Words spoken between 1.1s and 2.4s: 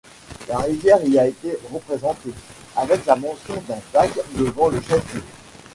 était représentée,